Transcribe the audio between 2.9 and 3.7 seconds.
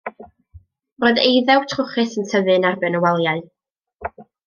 y waliau.